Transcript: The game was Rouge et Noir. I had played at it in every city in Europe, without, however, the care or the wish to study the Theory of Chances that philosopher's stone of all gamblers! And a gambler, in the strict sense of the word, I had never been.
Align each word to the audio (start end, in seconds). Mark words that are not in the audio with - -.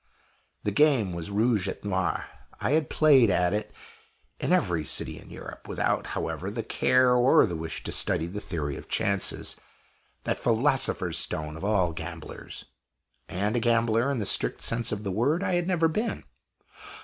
The 0.63 0.71
game 0.71 1.13
was 1.13 1.29
Rouge 1.29 1.67
et 1.67 1.85
Noir. 1.85 2.25
I 2.59 2.71
had 2.71 2.89
played 2.89 3.29
at 3.29 3.53
it 3.53 3.71
in 4.39 4.51
every 4.51 4.83
city 4.83 5.19
in 5.19 5.29
Europe, 5.29 5.67
without, 5.67 6.07
however, 6.17 6.49
the 6.49 6.63
care 6.63 7.13
or 7.15 7.45
the 7.45 7.55
wish 7.55 7.83
to 7.83 7.91
study 7.91 8.25
the 8.25 8.39
Theory 8.41 8.77
of 8.77 8.89
Chances 8.89 9.55
that 10.23 10.39
philosopher's 10.39 11.19
stone 11.19 11.55
of 11.55 11.63
all 11.63 11.93
gamblers! 11.93 12.65
And 13.29 13.55
a 13.55 13.59
gambler, 13.59 14.09
in 14.09 14.17
the 14.17 14.25
strict 14.25 14.63
sense 14.63 14.91
of 14.91 15.03
the 15.03 15.11
word, 15.11 15.43
I 15.43 15.53
had 15.53 15.67
never 15.67 15.87
been. 15.87 16.23